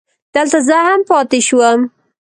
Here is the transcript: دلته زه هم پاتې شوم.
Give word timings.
دلته 0.33 0.59
زه 0.67 0.75
هم 0.87 1.01
پاتې 1.09 1.39
شوم. 1.47 1.79